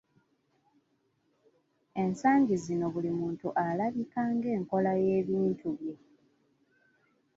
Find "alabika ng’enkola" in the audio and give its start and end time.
3.65-4.91